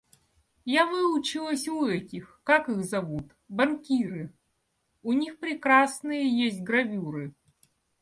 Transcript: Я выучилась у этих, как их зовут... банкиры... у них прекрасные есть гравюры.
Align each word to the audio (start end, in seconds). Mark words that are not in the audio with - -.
Я 0.65 0.87
выучилась 0.87 1.67
у 1.67 1.85
этих, 1.85 2.41
как 2.43 2.69
их 2.69 2.83
зовут... 2.83 3.35
банкиры... 3.49 4.33
у 5.03 5.13
них 5.13 5.37
прекрасные 5.37 6.27
есть 6.27 6.61
гравюры. 6.61 7.35